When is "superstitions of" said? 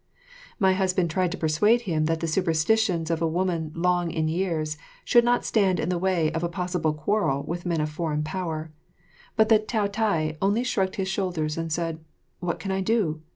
2.27-3.21